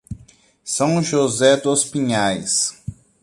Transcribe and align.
São 0.63 0.99
José 1.03 1.57
Dos 1.57 1.83
Pinhais 1.85 2.81